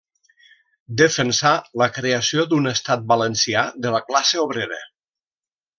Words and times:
Defensà 1.01 1.51
la 1.83 1.89
creació 1.99 2.47
d'un 2.55 2.73
Estat 2.73 3.07
Valencià 3.13 3.67
de 3.85 3.93
la 3.97 4.05
classe 4.11 4.45
obrera. 4.49 4.83